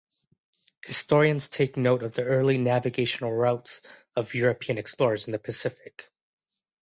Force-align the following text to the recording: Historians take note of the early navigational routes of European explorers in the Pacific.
Historians 0.83 1.47
take 1.47 1.77
note 1.77 2.01
of 2.01 2.15
the 2.15 2.23
early 2.23 2.57
navigational 2.57 3.31
routes 3.31 3.81
of 4.15 4.33
European 4.33 4.79
explorers 4.79 5.27
in 5.27 5.31
the 5.31 5.37
Pacific. 5.37 6.11